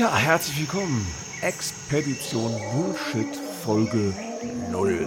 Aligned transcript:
Ja, 0.00 0.16
herzlich 0.16 0.60
willkommen. 0.60 1.06
Expedition 1.42 2.58
Bullshit 2.72 3.36
Folge 3.62 4.14
0. 4.70 5.06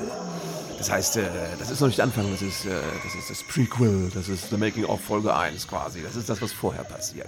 Das 0.77 0.91
heißt, 0.91 1.17
äh, 1.17 1.23
das 1.57 1.71
ist 1.71 1.79
noch 1.79 1.87
nicht 1.87 1.97
der 1.97 2.05
Anfang, 2.05 2.29
das 2.29 2.43
ist, 2.43 2.67
äh, 2.67 2.79
das 3.03 3.15
ist 3.15 3.27
das 3.27 3.41
Prequel, 3.41 4.11
das 4.13 4.29
ist 4.29 4.51
The 4.51 4.57
Making 4.57 4.85
of 4.85 5.01
Folge 5.01 5.35
1 5.35 5.67
quasi. 5.67 6.03
Das 6.03 6.15
ist 6.15 6.29
das, 6.29 6.43
was 6.43 6.51
vorher 6.51 6.83
passiert. 6.83 7.27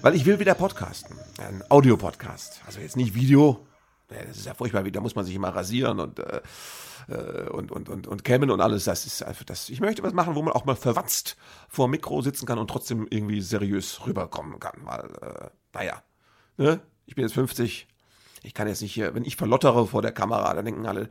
Weil 0.00 0.14
ich 0.14 0.24
will 0.26 0.38
wieder 0.38 0.54
podcasten. 0.54 1.18
Ein 1.38 1.64
Audio-Podcast. 1.68 2.62
Also 2.66 2.78
jetzt 2.78 2.94
nicht 2.94 3.14
Video. 3.16 3.66
Das 4.06 4.36
ist 4.36 4.46
ja 4.46 4.54
furchtbar, 4.54 4.84
da 4.84 5.00
muss 5.00 5.16
man 5.16 5.24
sich 5.24 5.34
immer 5.34 5.48
rasieren 5.48 5.98
und, 5.98 6.20
äh, 6.20 6.40
äh, 7.08 7.48
und, 7.48 7.72
und, 7.72 7.88
und, 7.88 8.06
und 8.06 8.22
kämmen 8.22 8.48
und 8.48 8.60
alles. 8.60 8.84
Das 8.84 9.06
ist 9.06 9.24
einfach 9.24 9.44
das. 9.44 9.70
Ich 9.70 9.80
möchte 9.80 10.04
was 10.04 10.12
machen, 10.12 10.36
wo 10.36 10.42
man 10.42 10.54
auch 10.54 10.66
mal 10.66 10.76
verwatzt 10.76 11.36
vor 11.68 11.88
Mikro 11.88 12.22
sitzen 12.22 12.46
kann 12.46 12.60
und 12.60 12.70
trotzdem 12.70 13.08
irgendwie 13.10 13.40
seriös 13.40 14.06
rüberkommen 14.06 14.60
kann. 14.60 14.82
Weil, 14.84 15.50
naja, 15.72 16.00
ne? 16.58 16.80
Ich 17.06 17.14
bin 17.14 17.22
jetzt 17.22 17.34
50. 17.34 17.86
Ich 18.42 18.54
kann 18.54 18.68
jetzt 18.68 18.82
nicht 18.82 18.92
hier, 18.92 19.14
wenn 19.14 19.24
ich 19.24 19.36
verlottere 19.36 19.86
vor 19.86 20.02
der 20.02 20.12
Kamera, 20.12 20.52
dann 20.54 20.64
denken 20.64 20.86
alle, 20.86 21.08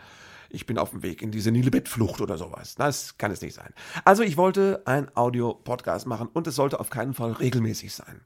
ich 0.49 0.65
bin 0.65 0.77
auf 0.77 0.91
dem 0.91 1.01
Weg 1.01 1.21
in 1.21 1.31
diese 1.31 1.51
Nilebett-Flucht 1.51 2.21
oder 2.21 2.37
sowas. 2.37 2.75
Das 2.75 3.17
kann 3.17 3.31
es 3.31 3.41
nicht 3.41 3.53
sein. 3.53 3.73
Also 4.03 4.23
ich 4.23 4.37
wollte 4.37 4.81
ein 4.85 5.09
Audio-Podcast 5.15 6.07
machen 6.07 6.27
und 6.33 6.47
es 6.47 6.55
sollte 6.55 6.79
auf 6.79 6.89
keinen 6.89 7.13
Fall 7.13 7.31
regelmäßig 7.31 7.93
sein. 7.93 8.21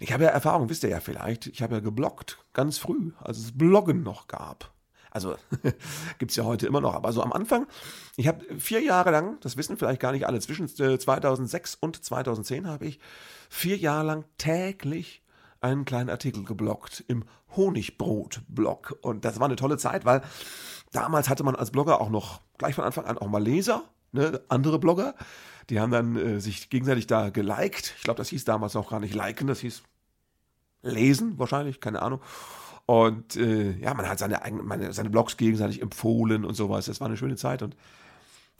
Ich 0.00 0.12
habe 0.12 0.24
ja 0.24 0.30
Erfahrung, 0.30 0.68
wisst 0.68 0.82
ihr 0.82 0.90
ja 0.90 1.00
vielleicht. 1.00 1.46
Ich 1.46 1.62
habe 1.62 1.74
ja 1.74 1.80
gebloggt, 1.80 2.38
ganz 2.52 2.78
früh, 2.78 3.12
als 3.20 3.38
es 3.38 3.56
Bloggen 3.56 4.02
noch 4.02 4.26
gab. 4.26 4.72
Also 5.12 5.36
gibt 6.18 6.30
es 6.30 6.36
ja 6.36 6.44
heute 6.44 6.66
immer 6.66 6.80
noch, 6.80 6.94
aber 6.94 7.12
so 7.12 7.22
am 7.22 7.32
Anfang, 7.32 7.66
ich 8.16 8.26
habe 8.26 8.58
vier 8.58 8.80
Jahre 8.80 9.10
lang, 9.10 9.38
das 9.40 9.56
wissen 9.56 9.76
vielleicht 9.76 10.00
gar 10.00 10.12
nicht 10.12 10.26
alle, 10.26 10.40
zwischen 10.40 10.66
2006 10.66 11.76
und 11.76 12.02
2010 12.02 12.66
habe 12.66 12.86
ich 12.86 12.98
vier 13.50 13.76
Jahre 13.76 14.06
lang 14.06 14.24
täglich 14.38 15.21
einen 15.62 15.84
kleinen 15.84 16.10
Artikel 16.10 16.44
gebloggt 16.44 17.04
im 17.08 17.24
Honigbrot-Blog. 17.56 18.98
Und 19.02 19.24
das 19.24 19.38
war 19.40 19.46
eine 19.46 19.56
tolle 19.56 19.78
Zeit, 19.78 20.04
weil 20.04 20.22
damals 20.92 21.28
hatte 21.28 21.44
man 21.44 21.56
als 21.56 21.70
Blogger 21.70 22.00
auch 22.00 22.10
noch 22.10 22.40
gleich 22.58 22.74
von 22.74 22.84
Anfang 22.84 23.04
an 23.04 23.18
auch 23.18 23.28
mal 23.28 23.42
Leser, 23.42 23.84
ne, 24.12 24.40
andere 24.48 24.78
Blogger. 24.78 25.14
Die 25.70 25.80
haben 25.80 25.92
dann 25.92 26.16
äh, 26.16 26.40
sich 26.40 26.70
gegenseitig 26.70 27.06
da 27.06 27.30
geliked. 27.30 27.94
Ich 27.96 28.02
glaube, 28.04 28.18
das 28.18 28.28
hieß 28.28 28.44
damals 28.44 28.76
auch 28.76 28.90
gar 28.90 29.00
nicht 29.00 29.14
liken, 29.14 29.46
das 29.46 29.60
hieß 29.60 29.82
lesen 30.82 31.38
wahrscheinlich, 31.38 31.80
keine 31.80 32.02
Ahnung. 32.02 32.20
Und 32.86 33.36
äh, 33.36 33.78
ja, 33.78 33.94
man 33.94 34.08
hat 34.08 34.18
seine, 34.18 34.42
eigenen, 34.42 34.92
seine 34.92 35.10
Blogs 35.10 35.36
gegenseitig 35.36 35.80
empfohlen 35.80 36.44
und 36.44 36.54
sowas. 36.54 36.86
Das 36.86 37.00
war 37.00 37.06
eine 37.06 37.16
schöne 37.16 37.36
Zeit 37.36 37.62
und 37.62 37.76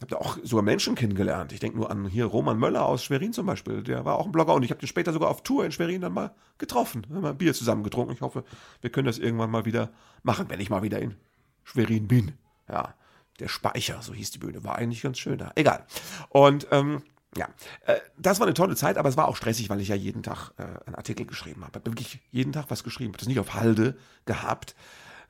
habe 0.03 0.11
da 0.11 0.17
auch 0.17 0.37
sogar 0.43 0.63
Menschen 0.63 0.95
kennengelernt. 0.95 1.51
Ich 1.51 1.59
denke 1.59 1.77
nur 1.77 1.89
an 1.89 2.05
hier 2.07 2.25
Roman 2.25 2.59
Möller 2.59 2.85
aus 2.85 3.03
Schwerin 3.03 3.33
zum 3.33 3.45
Beispiel. 3.45 3.83
Der 3.83 4.05
war 4.05 4.19
auch 4.19 4.25
ein 4.25 4.31
Blogger 4.31 4.53
und 4.53 4.63
ich 4.63 4.69
habe 4.69 4.79
den 4.79 4.87
später 4.87 5.13
sogar 5.13 5.29
auf 5.29 5.43
Tour 5.43 5.65
in 5.65 5.71
Schwerin 5.71 6.01
dann 6.01 6.13
mal 6.13 6.35
getroffen. 6.57 7.07
Haben 7.09 7.21
mal 7.21 7.33
Bier 7.33 7.53
zusammen 7.53 7.83
getrunken. 7.83 8.13
Ich 8.13 8.21
hoffe, 8.21 8.43
wir 8.81 8.89
können 8.89 9.07
das 9.07 9.17
irgendwann 9.17 9.49
mal 9.49 9.65
wieder 9.65 9.91
machen, 10.21 10.49
wenn 10.49 10.59
ich 10.59 10.69
mal 10.69 10.83
wieder 10.83 10.99
in 10.99 11.15
Schwerin 11.63 12.07
bin. 12.07 12.33
Ja, 12.69 12.93
der 13.39 13.47
Speicher, 13.47 14.01
so 14.01 14.13
hieß 14.13 14.31
die 14.31 14.39
Bühne, 14.39 14.63
war 14.63 14.75
eigentlich 14.75 15.01
ganz 15.01 15.17
schön 15.17 15.37
da. 15.37 15.51
Egal. 15.55 15.85
Und 16.29 16.67
ähm, 16.71 17.01
ja, 17.35 17.47
äh, 17.85 17.95
das 18.17 18.39
war 18.39 18.47
eine 18.47 18.53
tolle 18.53 18.75
Zeit, 18.75 18.97
aber 18.97 19.09
es 19.09 19.17
war 19.17 19.27
auch 19.27 19.35
stressig, 19.35 19.69
weil 19.69 19.81
ich 19.81 19.87
ja 19.87 19.95
jeden 19.95 20.21
Tag 20.21 20.51
äh, 20.57 20.63
einen 20.85 20.95
Artikel 20.95 21.25
geschrieben 21.25 21.61
habe. 21.61 21.71
Ich 21.71 21.75
habe 21.75 21.91
wirklich 21.91 22.19
jeden 22.31 22.51
Tag 22.51 22.65
was 22.69 22.83
geschrieben. 22.83 23.11
Habe 23.11 23.19
das 23.19 23.27
nicht 23.27 23.39
auf 23.39 23.53
Halde 23.53 23.97
gehabt. 24.25 24.75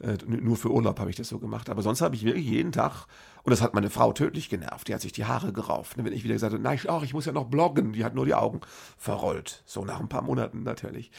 Äh, 0.04 0.18
nur 0.28 0.58
für 0.58 0.70
Urlaub 0.70 1.00
habe 1.00 1.10
ich 1.10 1.16
das 1.16 1.30
so 1.30 1.40
gemacht. 1.40 1.70
Aber 1.70 1.82
sonst 1.82 2.02
habe 2.02 2.16
ich 2.16 2.26
wirklich 2.26 2.46
jeden 2.46 2.74
Tag, 2.74 3.06
und 3.44 3.52
das 3.52 3.62
hat 3.62 3.74
meine 3.74 3.90
Frau 3.90 4.12
tödlich 4.12 4.50
genervt, 4.50 4.88
die 4.88 4.94
hat 4.94 5.02
sich 5.02 5.14
die 5.14 5.26
Haare 5.26 5.54
gerauft. 5.54 5.98
Ne, 5.98 6.04
wenn 6.04 6.12
ich 6.12 6.26
wieder 6.26 6.34
gesagt 6.34 6.54
habe, 6.54 6.62
nein, 6.62 6.78
ach, 6.90 7.04
ich 7.04 7.14
muss 7.14 7.26
ja 7.26 7.32
noch 7.32 7.46
bloggen, 7.46 7.94
die 7.94 8.04
hat 8.04 8.14
nur 8.14 8.26
die 8.26 8.34
Augen 8.34 8.60
verrollt. 8.98 9.64
So 9.66 9.86
nach 9.86 10.02
ein 10.02 10.10
paar 10.10 10.22
Monaten 10.22 10.64
natürlich. 10.64 11.12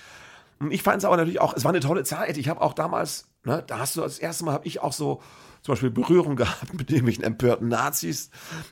Und 0.60 0.70
ich 0.70 0.82
fand 0.82 0.98
es 0.98 1.04
aber 1.06 1.16
natürlich 1.16 1.40
auch, 1.40 1.54
es 1.54 1.64
war 1.64 1.70
eine 1.70 1.80
tolle 1.80 2.04
Zeit. 2.04 2.36
Ich 2.36 2.48
habe 2.48 2.60
auch 2.60 2.74
damals, 2.74 3.26
ne, 3.44 3.64
da 3.66 3.78
hast 3.78 3.96
du 3.96 4.02
das 4.02 4.18
erste 4.18 4.44
Mal, 4.44 4.52
habe 4.52 4.66
ich 4.66 4.80
auch 4.80 4.92
so 4.92 5.22
zum 5.62 5.72
Beispiel 5.72 5.90
Berührung 5.90 6.36
gehabt 6.36 6.74
mit 6.74 6.90
irgendwelchen 6.90 7.24
empörten 7.24 7.68
Nazis, 7.68 8.28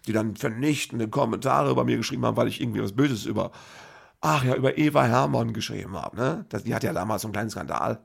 die 0.07 0.13
dann 0.13 0.37
vernichtende 0.37 1.09
Kommentare 1.09 1.71
über 1.71 1.85
mir 1.85 1.97
geschrieben 1.97 2.27
haben, 2.27 2.37
weil 2.37 2.49
ich 2.49 2.61
irgendwie 2.61 2.83
was 2.83 2.93
Böses 2.93 3.25
über, 3.25 3.51
ach 4.21 4.45
ja, 4.45 4.57
über 4.57 4.77
Eva 4.77 5.05
Hermann 5.05 5.55
geschrieben 5.55 5.97
habe. 5.97 6.17
Ne? 6.17 6.45
Die 6.67 6.75
hatte 6.75 6.89
ja 6.89 6.93
damals 6.93 7.23
so 7.23 7.29
einen 7.29 7.33
kleinen 7.33 7.51
Skandal, 7.51 8.01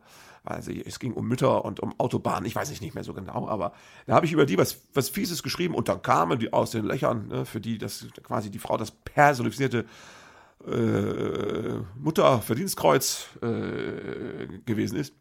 sie, 0.60 0.84
es 0.86 1.00
ging 1.00 1.14
um 1.14 1.28
Mütter 1.28 1.66
und 1.66 1.80
um 1.80 1.94
Autobahnen, 2.00 2.46
ich 2.46 2.56
weiß 2.56 2.70
nicht 2.82 2.96
mehr 2.96 3.04
so 3.04 3.14
genau, 3.14 3.48
aber 3.48 3.74
da 4.06 4.16
habe 4.16 4.26
ich 4.26 4.32
über 4.32 4.46
die 4.46 4.58
was, 4.58 4.82
was 4.94 5.10
Fieses 5.10 5.44
geschrieben 5.44 5.76
und 5.76 5.90
dann 5.90 6.02
kamen 6.02 6.40
die 6.40 6.54
aus 6.54 6.72
den 6.72 6.86
Löchern, 6.86 7.28
ne, 7.28 7.46
für 7.46 7.60
die 7.60 7.78
das 7.78 8.08
quasi 8.24 8.50
die 8.50 8.60
Frau 8.60 8.78
das 8.78 8.92
personifizierte 8.92 9.86
äh, 10.66 11.80
Mutterverdienstkreuz 11.96 13.30
äh, 13.42 14.48
gewesen 14.66 14.98
ist. 14.98 15.14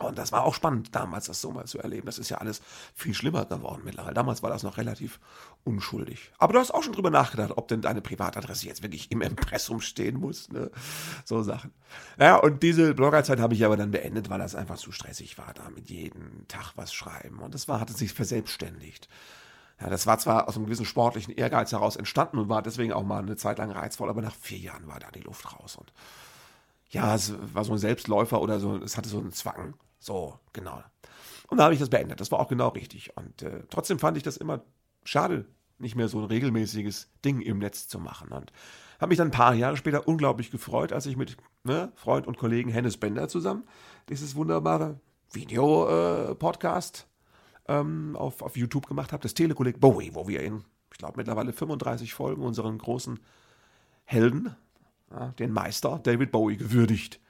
Und 0.00 0.16
das 0.16 0.32
war 0.32 0.44
auch 0.44 0.54
spannend, 0.54 0.94
damals 0.94 1.26
das 1.26 1.42
so 1.42 1.52
mal 1.52 1.66
zu 1.66 1.78
erleben. 1.78 2.06
Das 2.06 2.18
ist 2.18 2.30
ja 2.30 2.38
alles 2.38 2.62
viel 2.94 3.12
schlimmer 3.12 3.44
geworden 3.44 3.82
mittlerweile. 3.84 4.14
Damals 4.14 4.42
war 4.42 4.48
das 4.48 4.62
noch 4.62 4.78
relativ 4.78 5.20
unschuldig. 5.62 6.32
Aber 6.38 6.54
du 6.54 6.58
hast 6.58 6.72
auch 6.72 6.82
schon 6.82 6.94
drüber 6.94 7.10
nachgedacht, 7.10 7.52
ob 7.54 7.68
denn 7.68 7.82
deine 7.82 8.00
Privatadresse 8.00 8.66
jetzt 8.66 8.82
wirklich 8.82 9.10
im 9.12 9.20
Impressum 9.20 9.82
stehen 9.82 10.18
muss. 10.18 10.48
Ne? 10.48 10.70
So 11.26 11.42
Sachen. 11.42 11.72
Ja, 12.18 12.36
und 12.36 12.62
diese 12.62 12.94
Bloggerzeit 12.94 13.40
habe 13.40 13.52
ich 13.52 13.62
aber 13.62 13.76
dann 13.76 13.90
beendet, 13.90 14.30
weil 14.30 14.38
das 14.38 14.54
einfach 14.54 14.78
zu 14.78 14.90
stressig 14.90 15.36
war, 15.36 15.52
da 15.52 15.68
mit 15.68 15.90
jedem 15.90 16.48
Tag 16.48 16.72
was 16.76 16.94
schreiben. 16.94 17.40
Und 17.40 17.54
das 17.54 17.68
war, 17.68 17.78
hatte 17.78 17.92
sich 17.92 18.14
verselbstständigt. 18.14 19.06
Ja, 19.82 19.90
das 19.90 20.06
war 20.06 20.18
zwar 20.18 20.48
aus 20.48 20.56
einem 20.56 20.64
gewissen 20.64 20.86
sportlichen 20.86 21.34
Ehrgeiz 21.34 21.72
heraus 21.72 21.96
entstanden 21.96 22.38
und 22.38 22.48
war 22.48 22.62
deswegen 22.62 22.94
auch 22.94 23.04
mal 23.04 23.22
eine 23.22 23.36
Zeit 23.36 23.58
lang 23.58 23.70
reizvoll, 23.70 24.08
aber 24.08 24.22
nach 24.22 24.34
vier 24.34 24.58
Jahren 24.58 24.86
war 24.86 24.98
da 24.98 25.10
die 25.10 25.20
Luft 25.20 25.52
raus. 25.52 25.76
Und 25.76 25.92
ja, 26.90 27.14
es 27.14 27.34
war 27.54 27.64
so 27.64 27.72
ein 27.72 27.78
Selbstläufer 27.78 28.40
oder 28.40 28.60
so, 28.60 28.76
es 28.76 28.96
hatte 28.96 29.08
so 29.08 29.18
einen 29.18 29.32
Zwang. 29.32 29.74
So, 30.00 30.40
genau. 30.52 30.82
Und 31.48 31.58
da 31.58 31.64
habe 31.64 31.74
ich 31.74 31.80
das 31.80 31.90
beendet. 31.90 32.20
Das 32.20 32.32
war 32.32 32.40
auch 32.40 32.48
genau 32.48 32.68
richtig. 32.68 33.16
Und 33.16 33.42
äh, 33.42 33.62
trotzdem 33.70 33.98
fand 33.98 34.16
ich 34.16 34.22
das 34.22 34.36
immer 34.36 34.62
schade, 35.04 35.44
nicht 35.78 35.94
mehr 35.94 36.08
so 36.08 36.18
ein 36.18 36.24
regelmäßiges 36.24 37.10
Ding 37.24 37.40
im 37.40 37.58
Netz 37.58 37.86
zu 37.86 37.98
machen. 37.98 38.32
Und 38.32 38.52
habe 38.98 39.10
mich 39.10 39.18
dann 39.18 39.28
ein 39.28 39.32
paar 39.32 39.54
Jahre 39.54 39.76
später 39.76 40.08
unglaublich 40.08 40.50
gefreut, 40.50 40.92
als 40.92 41.06
ich 41.06 41.16
mit 41.16 41.36
ne, 41.64 41.92
Freund 41.94 42.26
und 42.26 42.36
Kollegen 42.36 42.70
Hennes 42.70 42.96
Bender 42.96 43.28
zusammen 43.28 43.64
dieses 44.08 44.34
wunderbare 44.34 45.00
Video-Podcast 45.32 47.06
äh, 47.66 47.80
ähm, 47.80 48.16
auf, 48.16 48.42
auf 48.42 48.56
YouTube 48.56 48.86
gemacht 48.86 49.12
habe, 49.12 49.22
das 49.22 49.34
Telekolleg 49.34 49.80
Bowie, 49.80 50.14
wo 50.14 50.26
wir 50.28 50.42
in, 50.42 50.64
ich 50.92 50.98
glaube, 50.98 51.14
mittlerweile 51.16 51.52
35 51.52 52.12
Folgen 52.12 52.42
unseren 52.42 52.78
großen 52.78 53.20
Helden, 54.04 54.54
ja, 55.10 55.28
den 55.38 55.52
Meister 55.52 56.00
David 56.02 56.32
Bowie, 56.32 56.56
gewürdigt 56.56 57.20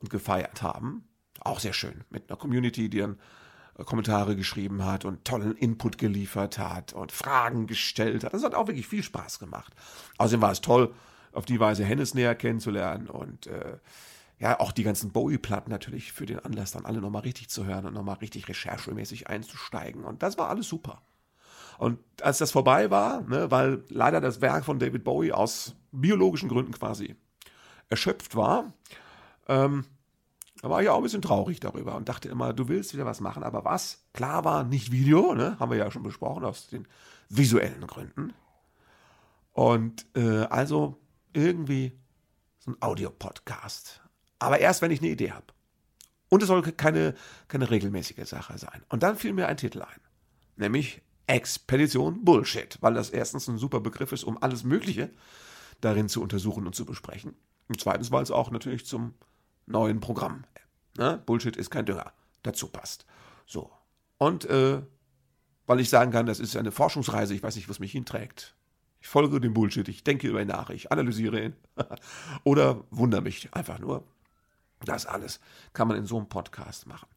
und 0.00 0.10
gefeiert 0.10 0.62
haben. 0.62 1.08
Auch 1.40 1.60
sehr 1.60 1.72
schön. 1.72 2.04
Mit 2.10 2.28
einer 2.28 2.38
Community, 2.38 2.88
die 2.88 2.98
dann 2.98 3.18
äh, 3.78 3.84
Kommentare 3.84 4.36
geschrieben 4.36 4.84
hat 4.84 5.04
und 5.04 5.24
tollen 5.24 5.56
Input 5.56 5.98
geliefert 5.98 6.58
hat 6.58 6.92
und 6.92 7.12
Fragen 7.12 7.66
gestellt 7.66 8.24
hat. 8.24 8.34
Das 8.34 8.44
hat 8.44 8.54
auch 8.54 8.68
wirklich 8.68 8.86
viel 8.86 9.02
Spaß 9.02 9.38
gemacht. 9.38 9.72
Außerdem 10.18 10.42
war 10.42 10.52
es 10.52 10.60
toll, 10.60 10.94
auf 11.32 11.44
die 11.44 11.60
Weise 11.60 11.84
Hennes 11.84 12.14
näher 12.14 12.34
kennenzulernen 12.34 13.08
und 13.08 13.46
äh, 13.46 13.78
ja, 14.38 14.60
auch 14.60 14.72
die 14.72 14.82
ganzen 14.82 15.12
Bowie-Platten 15.12 15.70
natürlich 15.70 16.12
für 16.12 16.26
den 16.26 16.38
Anlass 16.38 16.72
dann 16.72 16.84
alle 16.84 17.00
nochmal 17.00 17.22
richtig 17.22 17.48
zu 17.48 17.64
hören 17.64 17.86
und 17.86 17.94
nochmal 17.94 18.16
richtig 18.16 18.48
recherchemäßig 18.48 19.28
einzusteigen. 19.28 20.04
Und 20.04 20.22
das 20.22 20.36
war 20.36 20.48
alles 20.48 20.68
super. 20.68 21.02
Und 21.78 21.98
als 22.22 22.38
das 22.38 22.52
vorbei 22.52 22.90
war, 22.90 23.22
ne, 23.22 23.50
weil 23.50 23.84
leider 23.88 24.20
das 24.20 24.40
Werk 24.40 24.64
von 24.64 24.78
David 24.78 25.04
Bowie 25.04 25.32
aus 25.32 25.74
biologischen 25.92 26.48
Gründen 26.48 26.72
quasi 26.72 27.16
erschöpft 27.88 28.34
war, 28.34 28.72
ähm, 29.48 29.84
da 30.66 30.70
war 30.70 30.82
ich 30.82 30.88
auch 30.88 30.96
ein 30.96 31.04
bisschen 31.04 31.22
traurig 31.22 31.60
darüber 31.60 31.94
und 31.94 32.08
dachte 32.08 32.28
immer, 32.28 32.52
du 32.52 32.66
willst 32.66 32.92
wieder 32.92 33.06
was 33.06 33.20
machen, 33.20 33.44
aber 33.44 33.64
was? 33.64 34.02
Klar 34.12 34.44
war 34.44 34.64
nicht 34.64 34.90
Video, 34.90 35.32
ne? 35.32 35.56
haben 35.60 35.70
wir 35.70 35.78
ja 35.78 35.92
schon 35.92 36.02
besprochen, 36.02 36.44
aus 36.44 36.66
den 36.66 36.88
visuellen 37.28 37.86
Gründen. 37.86 38.34
Und 39.52 40.06
äh, 40.16 40.40
also 40.50 41.00
irgendwie 41.32 41.96
so 42.58 42.72
ein 42.72 42.76
Audiopodcast. 42.80 44.02
Aber 44.40 44.58
erst, 44.58 44.82
wenn 44.82 44.90
ich 44.90 44.98
eine 44.98 45.10
Idee 45.10 45.30
habe. 45.30 45.46
Und 46.30 46.42
es 46.42 46.48
soll 46.48 46.62
keine, 46.62 47.14
keine 47.46 47.70
regelmäßige 47.70 48.28
Sache 48.28 48.58
sein. 48.58 48.82
Und 48.88 49.04
dann 49.04 49.16
fiel 49.16 49.34
mir 49.34 49.46
ein 49.46 49.58
Titel 49.58 49.82
ein. 49.82 50.00
Nämlich 50.56 51.00
Expedition 51.28 52.24
Bullshit, 52.24 52.76
weil 52.80 52.94
das 52.94 53.10
erstens 53.10 53.46
ein 53.46 53.58
super 53.58 53.78
Begriff 53.78 54.10
ist, 54.10 54.24
um 54.24 54.42
alles 54.42 54.64
Mögliche 54.64 55.10
darin 55.80 56.08
zu 56.08 56.20
untersuchen 56.20 56.66
und 56.66 56.74
zu 56.74 56.84
besprechen. 56.84 57.36
Und 57.68 57.80
zweitens, 57.80 58.10
weil 58.10 58.24
es 58.24 58.32
auch 58.32 58.50
natürlich 58.50 58.84
zum 58.84 59.14
neuen 59.66 60.00
Programm. 60.00 60.44
Ne? 60.98 61.22
Bullshit 61.26 61.56
ist 61.56 61.70
kein 61.70 61.86
Dünger. 61.86 62.12
Dazu 62.42 62.68
passt. 62.68 63.06
So. 63.46 63.70
Und 64.18 64.44
äh, 64.46 64.82
weil 65.66 65.80
ich 65.80 65.90
sagen 65.90 66.12
kann, 66.12 66.26
das 66.26 66.40
ist 66.40 66.56
eine 66.56 66.72
Forschungsreise, 66.72 67.34
ich 67.34 67.42
weiß 67.42 67.56
nicht, 67.56 67.68
was 67.68 67.80
mich 67.80 67.92
hinträgt. 67.92 68.54
Ich 69.00 69.08
folge 69.08 69.40
dem 69.40 69.54
Bullshit, 69.54 69.88
ich 69.88 70.04
denke 70.04 70.28
über 70.28 70.40
ihn 70.40 70.48
nach, 70.48 70.70
ich 70.70 70.90
analysiere 70.90 71.44
ihn. 71.44 71.56
Oder 72.44 72.84
wundere 72.90 73.22
mich 73.22 73.52
einfach 73.52 73.78
nur. 73.78 74.04
Das 74.84 75.06
alles 75.06 75.40
kann 75.72 75.88
man 75.88 75.96
in 75.96 76.06
so 76.06 76.16
einem 76.16 76.28
Podcast 76.28 76.86
machen. 76.86 77.08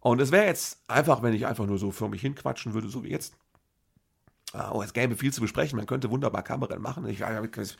Und 0.00 0.20
es 0.20 0.30
wäre 0.30 0.46
jetzt 0.46 0.78
einfach, 0.88 1.22
wenn 1.22 1.34
ich 1.34 1.46
einfach 1.46 1.66
nur 1.66 1.78
so 1.78 1.90
für 1.90 2.08
mich 2.08 2.20
hinquatschen 2.20 2.74
würde, 2.74 2.88
so 2.88 3.02
wie 3.04 3.10
jetzt. 3.10 3.34
Oh, 4.54 4.82
es 4.82 4.94
gäbe 4.94 5.14
viel 5.14 5.32
zu 5.32 5.42
besprechen. 5.42 5.76
Man 5.76 5.86
könnte 5.86 6.10
wunderbar 6.10 6.42
Kamerennen 6.42 6.82
machen. 6.82 7.06
Ich, 7.06 7.20
es 7.20 7.76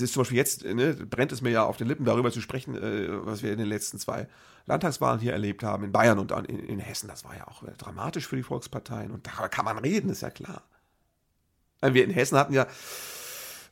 ist 0.00 0.12
zum 0.12 0.22
Beispiel 0.22 0.36
jetzt, 0.36 0.64
ne, 0.64 0.94
brennt 0.94 1.30
es 1.30 1.42
mir 1.42 1.50
ja 1.50 1.64
auf 1.64 1.76
den 1.76 1.86
Lippen, 1.86 2.04
darüber 2.04 2.32
zu 2.32 2.40
sprechen, 2.40 2.74
äh, 2.74 3.24
was 3.24 3.42
wir 3.42 3.52
in 3.52 3.58
den 3.58 3.68
letzten 3.68 3.98
zwei 3.98 4.26
Landtagswahlen 4.66 5.20
hier 5.20 5.32
erlebt 5.32 5.62
haben, 5.62 5.84
in 5.84 5.92
Bayern 5.92 6.18
und 6.18 6.32
in, 6.48 6.58
in 6.58 6.78
Hessen. 6.80 7.08
Das 7.08 7.24
war 7.24 7.36
ja 7.36 7.46
auch 7.46 7.62
äh, 7.62 7.72
dramatisch 7.78 8.26
für 8.26 8.36
die 8.36 8.42
Volksparteien. 8.42 9.12
Und 9.12 9.26
da 9.26 9.48
kann 9.48 9.64
man 9.64 9.78
reden, 9.78 10.10
ist 10.10 10.22
ja 10.22 10.30
klar. 10.30 10.62
Wir 11.80 12.02
in 12.02 12.10
Hessen 12.10 12.36
hatten 12.36 12.52
ja 12.52 12.66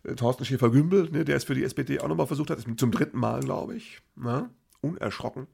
äh, 0.04 0.14
Thorsten 0.14 0.44
Schäfer-Gümbel, 0.44 1.10
ne, 1.10 1.24
der 1.24 1.36
es 1.36 1.44
für 1.44 1.54
die 1.54 1.64
SPD 1.64 1.98
auch 1.98 2.08
nochmal 2.08 2.28
versucht 2.28 2.50
hat, 2.50 2.60
zum 2.60 2.90
dritten 2.92 3.18
Mal, 3.18 3.40
glaube 3.40 3.74
ich. 3.74 4.00
Ne? 4.14 4.50
Unerschrocken 4.82 5.48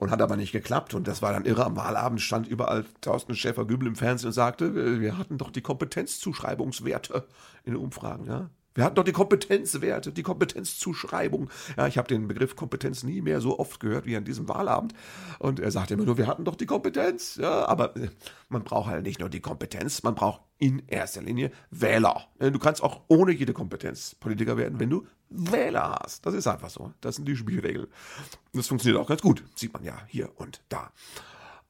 und 0.00 0.10
hat 0.10 0.22
aber 0.22 0.36
nicht 0.36 0.50
geklappt. 0.50 0.94
Und 0.94 1.06
das 1.06 1.22
war 1.22 1.32
dann 1.32 1.44
irre. 1.44 1.64
Am 1.64 1.76
Wahlabend 1.76 2.20
stand 2.20 2.48
überall 2.48 2.84
Thorsten 3.02 3.36
Schäfer-Gübel 3.36 3.86
im 3.86 3.96
Fernsehen 3.96 4.28
und 4.28 4.32
sagte, 4.32 5.00
wir 5.00 5.16
hatten 5.18 5.38
doch 5.38 5.50
die 5.50 5.60
Kompetenzzuschreibungswerte 5.60 7.26
in 7.64 7.74
den 7.74 7.82
Umfragen. 7.82 8.26
Ja? 8.26 8.50
Wir 8.74 8.84
hatten 8.84 8.94
doch 8.94 9.04
die 9.04 9.12
Kompetenzwerte, 9.12 10.12
die 10.12 10.22
Kompetenzzuschreibung. 10.22 11.50
Ja, 11.76 11.86
ich 11.86 11.98
habe 11.98 12.08
den 12.08 12.28
Begriff 12.28 12.54
Kompetenz 12.56 13.02
nie 13.02 13.20
mehr 13.20 13.40
so 13.40 13.58
oft 13.58 13.80
gehört 13.80 14.06
wie 14.06 14.16
an 14.16 14.24
diesem 14.24 14.48
Wahlabend. 14.48 14.94
Und 15.38 15.58
er 15.58 15.70
sagte 15.70 15.94
immer 15.94 16.04
nur, 16.04 16.18
wir 16.18 16.26
hatten 16.26 16.44
doch 16.44 16.54
die 16.54 16.66
Kompetenz. 16.66 17.36
Ja, 17.36 17.66
aber 17.66 17.96
äh, 17.96 18.10
man 18.48 18.62
braucht 18.62 18.88
halt 18.88 19.04
nicht 19.04 19.20
nur 19.20 19.28
die 19.28 19.40
Kompetenz, 19.40 20.02
man 20.02 20.14
braucht 20.14 20.42
in 20.58 20.82
erster 20.88 21.22
Linie 21.22 21.50
Wähler. 21.70 22.26
Du 22.38 22.58
kannst 22.58 22.82
auch 22.82 23.00
ohne 23.08 23.32
jede 23.32 23.54
Kompetenz 23.54 24.14
Politiker 24.14 24.58
werden, 24.58 24.78
wenn 24.78 24.90
du 24.90 25.06
Wähler 25.30 25.98
hast. 26.02 26.26
Das 26.26 26.34
ist 26.34 26.46
einfach 26.46 26.68
so. 26.68 26.92
Das 27.00 27.16
sind 27.16 27.26
die 27.26 27.34
Spielregeln. 27.34 27.86
Das 28.52 28.66
funktioniert 28.66 29.00
auch 29.02 29.08
ganz 29.08 29.22
gut. 29.22 29.42
Sieht 29.54 29.72
man 29.72 29.84
ja 29.84 29.98
hier 30.06 30.30
und 30.36 30.60
da. 30.68 30.92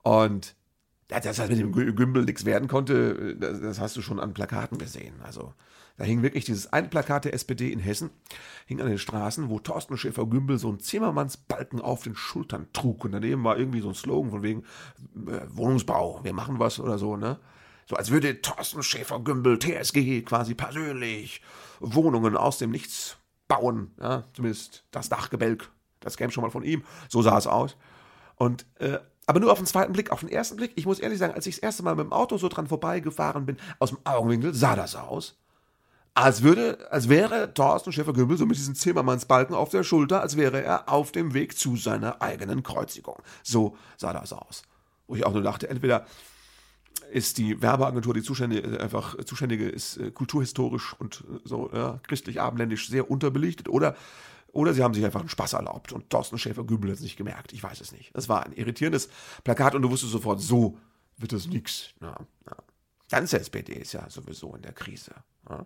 Und 0.02 0.56
dass 1.08 1.23
das 1.37 1.49
mit 1.49 1.58
dem 1.58 1.73
Gümbel 1.73 2.25
nichts 2.25 2.44
werden 2.44 2.69
konnte, 2.69 3.37
das, 3.37 3.61
das 3.61 3.81
hast 3.81 3.97
du 3.97 4.02
schon 4.02 4.20
an 4.20 4.32
Plakaten 4.32 4.79
gesehen. 4.79 5.14
Also 5.23 5.55
da 6.00 6.06
hing 6.06 6.23
wirklich 6.23 6.47
dieses 6.47 6.73
eine 6.73 6.88
Plakat 6.88 7.26
der 7.26 7.35
SPD 7.35 7.70
in 7.70 7.79
Hessen, 7.79 8.08
hing 8.64 8.81
an 8.81 8.88
den 8.88 8.97
Straßen, 8.97 9.50
wo 9.50 9.58
Thorsten 9.58 9.99
Schäfer-Gümbel 9.99 10.56
so 10.56 10.70
einen 10.70 10.81
Zimmermannsbalken 10.81 11.82
auf 11.82 12.05
den 12.05 12.17
Schultern 12.17 12.69
trug. 12.73 13.05
Und 13.05 13.12
daneben 13.12 13.44
war 13.44 13.58
irgendwie 13.58 13.82
so 13.82 13.91
ein 13.91 13.94
Slogan 13.94 14.31
von 14.31 14.43
wegen 14.43 14.62
äh, 15.26 15.43
Wohnungsbau, 15.50 16.20
wir 16.25 16.32
machen 16.32 16.58
was 16.58 16.81
oder 16.81 16.97
so, 16.97 17.19
ne? 17.19 17.38
So 17.85 17.97
als 17.97 18.11
würde 18.11 18.41
Thorsten 18.41 18.82
Schäfer-Gümbel, 18.82 19.58
TSG, 19.58 20.23
quasi 20.23 20.55
persönlich 20.55 21.43
Wohnungen 21.81 22.35
aus 22.35 22.56
dem 22.56 22.70
Nichts 22.70 23.19
bauen. 23.47 23.91
Ja? 24.00 24.25
Zumindest 24.32 24.85
das 24.93 25.11
Dachgebälk, 25.11 25.69
das 25.99 26.17
käme 26.17 26.32
schon 26.32 26.44
mal 26.44 26.50
von 26.50 26.62
ihm. 26.62 26.82
So 27.11 27.20
sah 27.20 27.37
es 27.37 27.47
aus. 27.47 27.76
Und 28.37 28.64
äh, 28.79 29.00
aber 29.26 29.38
nur 29.38 29.52
auf 29.52 29.58
den 29.58 29.67
zweiten 29.67 29.93
Blick. 29.93 30.12
Auf 30.12 30.20
den 30.20 30.31
ersten 30.31 30.56
Blick, 30.56 30.73
ich 30.76 30.87
muss 30.87 30.99
ehrlich 30.99 31.19
sagen, 31.19 31.35
als 31.35 31.47
ich 31.47 31.56
das 31.56 31.62
erste 31.62 31.82
Mal 31.82 31.94
mit 31.94 32.06
dem 32.06 32.12
Auto 32.14 32.38
so 32.38 32.49
dran 32.49 32.69
vorbeigefahren 32.69 33.44
bin, 33.44 33.58
aus 33.79 33.91
dem 33.91 33.99
Augenwinkel 34.05 34.55
sah 34.55 34.75
das 34.75 34.97
aus 34.97 35.39
als 36.14 36.42
würde, 36.42 36.90
als 36.90 37.08
wäre 37.08 37.54
Thorsten 37.54 37.92
Schäfer-Gümbel 37.92 38.36
so 38.36 38.46
mit 38.46 38.56
diesem 38.56 38.74
Zimmermannsbalken 38.74 39.54
auf 39.54 39.70
der 39.70 39.84
Schulter, 39.84 40.20
als 40.20 40.36
wäre 40.36 40.62
er 40.62 40.88
auf 40.88 41.12
dem 41.12 41.34
Weg 41.34 41.56
zu 41.56 41.76
seiner 41.76 42.20
eigenen 42.20 42.62
Kreuzigung. 42.62 43.22
So 43.42 43.76
sah 43.96 44.12
das 44.12 44.32
aus. 44.32 44.62
Wo 45.06 45.14
ich 45.14 45.24
auch 45.24 45.32
nur 45.32 45.42
dachte, 45.42 45.68
entweder 45.68 46.06
ist 47.12 47.38
die 47.38 47.62
Werbeagentur, 47.62 48.14
die 48.14 48.22
zuständige, 48.22 48.80
einfach 48.80 49.16
zuständige 49.24 49.68
ist 49.68 49.96
äh, 49.96 50.10
kulturhistorisch 50.10 50.94
und 50.98 51.24
äh, 51.28 51.38
so 51.44 51.70
ja, 51.72 52.00
christlich-abendländisch 52.02 52.88
sehr 52.88 53.10
unterbelichtet 53.10 53.68
oder 53.68 53.96
oder 54.52 54.74
sie 54.74 54.82
haben 54.82 54.94
sich 54.94 55.04
einfach 55.04 55.20
einen 55.20 55.28
Spaß 55.28 55.52
erlaubt 55.52 55.92
und 55.92 56.10
Thorsten 56.10 56.36
Schäfer-Gümbel 56.36 56.90
hat 56.90 56.96
es 56.96 57.04
nicht 57.04 57.16
gemerkt. 57.16 57.52
Ich 57.52 57.62
weiß 57.62 57.80
es 57.80 57.92
nicht. 57.92 58.10
Das 58.16 58.28
war 58.28 58.44
ein 58.44 58.52
irritierendes 58.52 59.08
Plakat 59.44 59.76
und 59.76 59.82
du 59.82 59.90
wusstest 59.90 60.10
sofort, 60.12 60.40
so 60.40 60.76
wird 61.18 61.32
das 61.32 61.46
nix. 61.46 61.90
Ja, 62.00 62.16
ja. 62.46 62.56
Ganze 63.10 63.38
SPD 63.38 63.74
ist 63.74 63.92
ja 63.92 64.10
sowieso 64.10 64.56
in 64.56 64.62
der 64.62 64.72
Krise. 64.72 65.14
Ja 65.48 65.64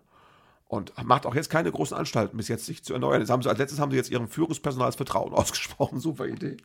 und 0.74 0.92
macht 1.04 1.26
auch 1.26 1.34
jetzt 1.34 1.50
keine 1.50 1.70
großen 1.70 1.96
Anstalten, 1.96 2.36
bis 2.36 2.48
jetzt 2.48 2.66
sich 2.66 2.84
zu 2.84 2.92
erneuern. 2.92 3.20
Jetzt 3.20 3.30
haben 3.30 3.42
sie, 3.42 3.48
als 3.48 3.58
letztes 3.58 3.80
haben 3.80 3.90
sie 3.90 3.96
jetzt 3.96 4.10
ihrem 4.10 4.28
Führungspersonal 4.28 4.88
das 4.88 4.96
Vertrauen 4.96 5.32
ausgesprochen. 5.32 6.00
Super 6.00 6.26
Idee. 6.26 6.56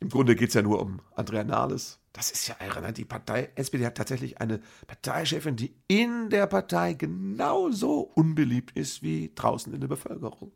Im 0.00 0.10
Grunde 0.10 0.36
geht 0.36 0.48
es 0.48 0.54
ja 0.54 0.62
nur 0.62 0.80
um 0.80 1.00
Andrea 1.16 1.42
Nahles. 1.42 1.98
Das 2.12 2.30
ist 2.30 2.46
ja 2.46 2.56
irre. 2.64 2.80
Ne? 2.80 2.92
Die 2.92 3.04
Partei 3.04 3.50
SPD 3.56 3.84
hat 3.84 3.96
tatsächlich 3.96 4.40
eine 4.40 4.60
Parteichefin, 4.86 5.56
die 5.56 5.74
in 5.88 6.30
der 6.30 6.46
Partei 6.46 6.94
genauso 6.94 8.00
unbeliebt 8.00 8.76
ist 8.76 9.02
wie 9.02 9.32
draußen 9.34 9.72
in 9.74 9.80
der 9.80 9.88
Bevölkerung. 9.88 10.52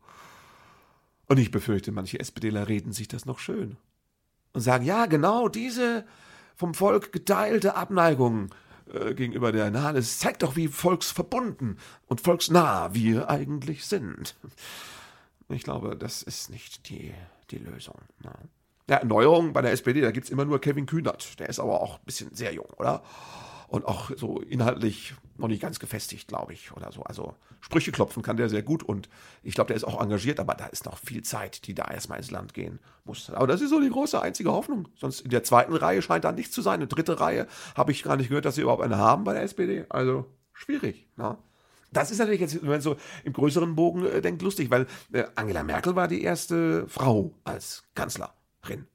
Und 1.27 1.39
ich 1.39 1.51
befürchte, 1.51 1.91
manche 1.91 2.19
SPDler 2.19 2.67
reden 2.67 2.93
sich 2.93 3.07
das 3.07 3.25
noch 3.25 3.39
schön. 3.39 3.77
Und 4.53 4.61
sagen, 4.61 4.85
ja, 4.85 5.05
genau 5.05 5.49
diese 5.49 6.05
vom 6.55 6.73
Volk 6.73 7.11
geteilte 7.11 7.75
Abneigung 7.75 8.53
äh, 8.91 9.13
gegenüber 9.13 9.51
der 9.51 9.71
Nahen. 9.71 9.95
Es 9.95 10.19
zeigt 10.19 10.43
doch, 10.43 10.55
wie 10.55 10.67
volksverbunden 10.67 11.77
und 12.07 12.21
volksnah 12.21 12.93
wir 12.93 13.29
eigentlich 13.29 13.85
sind. 13.85 14.35
Ich 15.49 15.63
glaube, 15.63 15.95
das 15.95 16.23
ist 16.23 16.49
nicht 16.49 16.89
die, 16.89 17.13
die 17.51 17.57
Lösung. 17.57 17.95
Ne? 18.23 18.31
Ja, 18.89 18.97
Erneuerung 18.97 19.53
bei 19.53 19.61
der 19.61 19.71
SPD, 19.71 20.01
da 20.01 20.11
gibt 20.11 20.25
es 20.25 20.31
immer 20.31 20.45
nur 20.45 20.59
Kevin 20.59 20.85
Kühnert. 20.85 21.39
Der 21.39 21.47
ist 21.49 21.59
aber 21.59 21.81
auch 21.81 21.99
ein 21.99 22.05
bisschen 22.05 22.33
sehr 22.33 22.53
jung, 22.53 22.67
oder? 22.77 23.03
Und 23.73 23.85
auch 23.87 24.11
so 24.15 24.39
inhaltlich 24.39 25.15
noch 25.35 25.47
nicht 25.47 25.59
ganz 25.59 25.79
gefestigt, 25.79 26.27
glaube 26.27 26.53
ich, 26.53 26.71
oder 26.73 26.91
so. 26.91 27.01
Also 27.01 27.33
Sprüche 27.59 27.91
klopfen 27.91 28.21
kann 28.21 28.37
der 28.37 28.47
sehr 28.47 28.61
gut 28.61 28.83
und 28.83 29.09
ich 29.41 29.55
glaube, 29.55 29.69
der 29.69 29.75
ist 29.75 29.83
auch 29.83 29.99
engagiert, 29.99 30.39
aber 30.39 30.53
da 30.53 30.67
ist 30.67 30.85
noch 30.85 30.99
viel 30.99 31.23
Zeit, 31.23 31.65
die 31.65 31.73
da 31.73 31.85
erstmal 31.85 32.19
ins 32.19 32.29
Land 32.29 32.53
gehen 32.53 32.77
muss. 33.03 33.31
Aber 33.31 33.47
das 33.47 33.61
ist 33.61 33.71
so 33.71 33.81
die 33.81 33.89
große 33.89 34.21
einzige 34.21 34.51
Hoffnung. 34.51 34.89
Sonst 34.95 35.21
in 35.21 35.31
der 35.31 35.43
zweiten 35.43 35.73
Reihe 35.73 36.03
scheint 36.03 36.23
da 36.23 36.31
nichts 36.31 36.53
zu 36.53 36.61
sein. 36.61 36.75
Eine 36.75 36.87
dritte 36.87 37.19
Reihe 37.19 37.47
habe 37.75 37.91
ich 37.91 38.03
gar 38.03 38.15
nicht 38.15 38.29
gehört, 38.29 38.45
dass 38.45 38.55
sie 38.55 38.61
überhaupt 38.61 38.83
eine 38.83 38.99
haben 38.99 39.23
bei 39.23 39.33
der 39.33 39.41
SPD. 39.41 39.87
Also 39.89 40.27
schwierig. 40.53 41.07
Ne? 41.15 41.35
Das 41.91 42.11
ist 42.11 42.19
natürlich 42.19 42.41
jetzt, 42.41 42.61
wenn 42.61 42.69
man 42.69 42.81
so 42.81 42.95
im 43.23 43.33
größeren 43.33 43.75
Bogen 43.75 44.05
äh, 44.05 44.21
denkt, 44.21 44.43
lustig, 44.43 44.69
weil 44.69 44.85
äh, 45.13 45.23
Angela 45.33 45.63
Merkel 45.63 45.95
war 45.95 46.07
die 46.07 46.21
erste 46.21 46.87
Frau 46.87 47.33
als 47.43 47.85
Kanzlerin. 47.95 48.85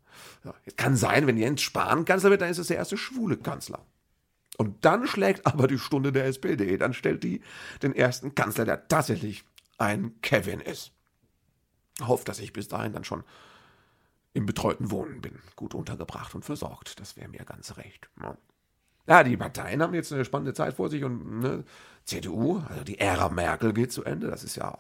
Ja, 0.45 0.55
kann 0.77 0.95
sein, 0.95 1.27
wenn 1.27 1.37
Jens 1.37 1.63
Spahn 1.63 2.05
Kanzler 2.05 2.31
wird, 2.31 2.43
dann 2.43 2.51
ist 2.51 2.59
es 2.59 2.69
der 2.69 2.77
erste 2.77 2.97
schwule 2.97 3.39
Kanzler. 3.39 3.85
Und 4.59 4.85
dann 4.85 5.07
schlägt 5.07 5.47
aber 5.47 5.69
die 5.69 5.79
Stunde 5.79 6.13
der 6.13 6.27
SPD. 6.27 6.77
Dann 6.77 6.93
stellt 6.93 7.23
die 7.23 7.41
den 7.83 7.95
ersten 7.95 8.35
Kanzler, 8.35 8.65
der 8.65 8.89
tatsächlich 8.89 9.45
ein 9.79 10.21
Kevin 10.21 10.61
ist. 10.61 10.93
Hofft, 12.03 12.29
dass 12.29 12.41
ich 12.41 12.53
bis 12.53 12.69
dahin 12.69 12.93
dann 12.93 13.05
schon 13.05 13.25
im 14.35 14.47
betreuten 14.47 14.91
Wohnen 14.91 15.21
bin, 15.21 15.39
gut 15.57 15.75
untergebracht 15.75 16.35
und 16.35 16.45
versorgt. 16.45 17.01
Das 17.01 17.17
wäre 17.17 17.29
mir 17.29 17.45
ganz 17.45 17.77
recht. 17.77 18.11
Ja, 19.07 19.25
die 19.25 19.37
Parteien 19.37 19.81
haben 19.81 19.95
jetzt 19.95 20.13
eine 20.13 20.25
spannende 20.25 20.55
Zeit 20.55 20.75
vor 20.75 20.91
sich 20.91 21.03
und 21.03 21.41
ne, 21.41 21.65
CDU, 22.05 22.63
also 22.69 22.85
die 22.85 22.99
Ära 22.99 23.31
Merkel 23.31 23.73
geht 23.73 23.93
zu 23.93 24.05
Ende. 24.05 24.27
Das 24.27 24.45
ist 24.45 24.57
ja 24.57 24.79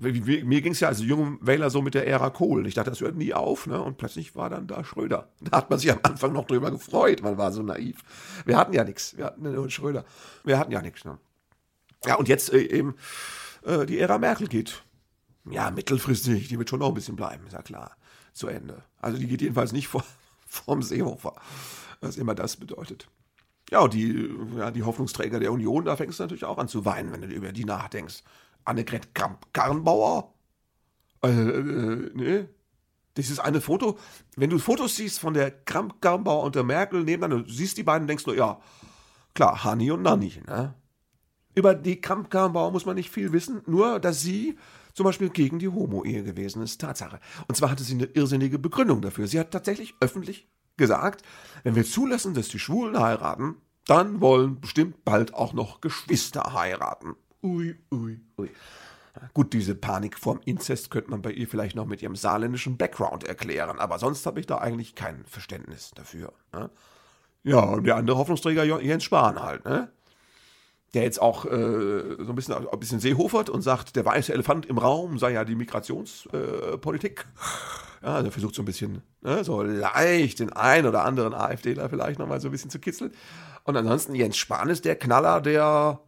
mir 0.00 0.62
ging 0.62 0.72
es 0.72 0.80
ja 0.80 0.88
als 0.88 1.00
jungem 1.00 1.38
Wähler 1.42 1.68
so 1.68 1.82
mit 1.82 1.94
der 1.94 2.06
Ära 2.06 2.30
Kohl. 2.30 2.66
Ich 2.66 2.74
dachte, 2.74 2.90
das 2.90 3.00
hört 3.00 3.16
nie 3.16 3.34
auf, 3.34 3.66
ne? 3.66 3.80
Und 3.80 3.98
plötzlich 3.98 4.34
war 4.34 4.48
dann 4.48 4.66
da 4.66 4.84
Schröder. 4.84 5.28
Da 5.40 5.58
hat 5.58 5.70
man 5.70 5.78
sich 5.78 5.92
am 5.92 6.00
Anfang 6.02 6.32
noch 6.32 6.46
drüber 6.46 6.70
gefreut. 6.70 7.22
Man 7.22 7.36
war 7.36 7.52
so 7.52 7.62
naiv. 7.62 7.98
Wir 8.46 8.56
hatten 8.56 8.72
ja 8.72 8.84
nichts. 8.84 9.16
Wir 9.16 9.26
hatten 9.26 9.42
nur 9.42 9.70
Schröder. 9.70 10.04
Wir 10.44 10.58
hatten 10.58 10.72
ja 10.72 10.80
nichts. 10.80 11.04
Ne? 11.04 11.18
Ja, 12.06 12.14
und 12.14 12.28
jetzt 12.28 12.52
äh, 12.52 12.60
eben 12.60 12.94
äh, 13.62 13.84
die 13.84 13.98
Ära 13.98 14.18
Merkel 14.18 14.48
geht. 14.48 14.82
Ja, 15.50 15.70
mittelfristig, 15.70 16.48
die 16.48 16.58
wird 16.58 16.70
schon 16.70 16.80
noch 16.80 16.88
ein 16.88 16.94
bisschen 16.94 17.16
bleiben, 17.16 17.46
ist 17.46 17.52
ja 17.52 17.62
klar. 17.62 17.96
Zu 18.32 18.48
Ende. 18.48 18.82
Also 19.00 19.18
die 19.18 19.26
geht 19.26 19.42
jedenfalls 19.42 19.72
nicht 19.72 19.88
vor, 19.88 20.04
vorm 20.46 20.82
Seehofer. 20.82 21.34
Was 22.00 22.16
immer 22.16 22.34
das 22.34 22.56
bedeutet. 22.56 23.08
Ja, 23.70 23.80
und 23.80 23.94
die, 23.94 24.28
ja, 24.56 24.70
die 24.70 24.82
Hoffnungsträger 24.82 25.38
der 25.38 25.52
Union, 25.52 25.84
da 25.84 25.96
fängst 25.96 26.18
du 26.18 26.24
natürlich 26.24 26.44
auch 26.44 26.58
an 26.58 26.68
zu 26.68 26.84
weinen, 26.84 27.12
wenn 27.12 27.20
du 27.20 27.28
über 27.28 27.52
die 27.52 27.64
nachdenkst. 27.64 28.22
Annegret 28.64 29.14
Kramp-Karrenbauer? 29.14 30.32
Äh, 31.22 31.28
äh, 31.28 32.10
nee. 32.14 32.48
Dieses 33.16 33.40
eine 33.40 33.60
Foto, 33.60 33.98
wenn 34.36 34.50
du 34.50 34.58
Fotos 34.58 34.96
siehst 34.96 35.18
von 35.18 35.34
der 35.34 35.50
Kramp-Karrenbauer 35.50 36.44
und 36.44 36.54
der 36.54 36.62
Merkel 36.62 37.02
nebeneinander, 37.02 37.44
du 37.44 37.52
siehst 37.52 37.76
die 37.76 37.82
beiden, 37.82 38.06
denkst 38.06 38.24
du, 38.24 38.32
ja, 38.32 38.60
klar, 39.34 39.64
Hani 39.64 39.90
und 39.90 40.02
Nanni, 40.02 40.40
ne? 40.46 40.74
Über 41.54 41.74
die 41.74 42.00
Kramp-Karrenbauer 42.00 42.70
muss 42.70 42.86
man 42.86 42.94
nicht 42.94 43.10
viel 43.10 43.32
wissen, 43.32 43.62
nur, 43.66 43.98
dass 43.98 44.20
sie 44.20 44.56
zum 44.94 45.04
Beispiel 45.04 45.30
gegen 45.30 45.58
die 45.58 45.68
Homo-Ehe 45.68 46.22
gewesen 46.22 46.62
ist, 46.62 46.80
Tatsache. 46.80 47.20
Und 47.48 47.56
zwar 47.56 47.70
hatte 47.70 47.82
sie 47.82 47.94
eine 47.94 48.04
irrsinnige 48.04 48.58
Begründung 48.58 49.02
dafür. 49.02 49.26
Sie 49.26 49.38
hat 49.38 49.50
tatsächlich 49.50 49.94
öffentlich 50.00 50.48
gesagt, 50.76 51.22
wenn 51.64 51.74
wir 51.74 51.84
zulassen, 51.84 52.34
dass 52.34 52.48
die 52.48 52.58
Schwulen 52.58 52.98
heiraten, 52.98 53.56
dann 53.86 54.20
wollen 54.20 54.60
bestimmt 54.60 55.04
bald 55.04 55.34
auch 55.34 55.52
noch 55.52 55.80
Geschwister 55.80 56.52
heiraten. 56.54 57.16
Ui, 57.42 57.76
ui, 57.90 58.20
ui. 58.38 58.50
Gut, 59.34 59.52
diese 59.52 59.74
Panik 59.74 60.18
vorm 60.18 60.40
Inzest 60.44 60.90
könnte 60.90 61.10
man 61.10 61.22
bei 61.22 61.32
ihr 61.32 61.48
vielleicht 61.48 61.74
noch 61.74 61.86
mit 61.86 62.02
ihrem 62.02 62.16
saarländischen 62.16 62.76
Background 62.76 63.24
erklären, 63.24 63.78
aber 63.78 63.98
sonst 63.98 64.24
habe 64.26 64.40
ich 64.40 64.46
da 64.46 64.58
eigentlich 64.58 64.94
kein 64.94 65.24
Verständnis 65.24 65.90
dafür. 65.94 66.32
Ne? 66.52 66.70
Ja, 67.42 67.60
und 67.60 67.84
der 67.84 67.96
andere 67.96 68.18
Hoffnungsträger 68.18 68.64
Jens 68.64 69.04
Spahn 69.04 69.42
halt, 69.42 69.64
ne? 69.64 69.90
der 70.94 71.02
jetzt 71.02 71.20
auch 71.20 71.44
äh, 71.44 72.16
so 72.18 72.28
ein 72.28 72.34
bisschen, 72.34 72.54
ein 72.54 72.80
bisschen 72.80 73.00
seehofert 73.00 73.48
und 73.48 73.62
sagt, 73.62 73.96
der 73.96 74.04
weiße 74.04 74.32
Elefant 74.32 74.66
im 74.66 74.78
Raum 74.78 75.18
sei 75.18 75.32
ja 75.32 75.44
die 75.44 75.54
Migrationspolitik. 75.54 77.26
Äh, 78.02 78.06
ja, 78.06 78.14
also 78.14 78.30
versucht 78.30 78.54
so 78.54 78.62
ein 78.62 78.64
bisschen, 78.64 79.02
ne, 79.20 79.44
so 79.44 79.62
leicht 79.62 80.40
den 80.40 80.52
einen 80.52 80.86
oder 80.86 81.04
anderen 81.04 81.34
AfDler 81.34 81.88
vielleicht 81.90 82.18
nochmal 82.18 82.40
so 82.40 82.48
ein 82.48 82.50
bisschen 82.50 82.70
zu 82.70 82.78
kitzeln. 82.78 83.12
Und 83.64 83.76
ansonsten 83.76 84.14
Jens 84.14 84.36
Spahn 84.36 84.68
ist 84.68 84.84
der 84.84 84.96
Knaller, 84.96 85.40
der 85.40 86.00